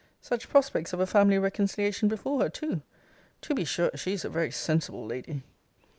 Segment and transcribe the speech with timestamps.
[0.19, 2.81] Such prospects of a family reconciliation before her too!
[3.41, 5.43] To be sure she is a very sensible lady!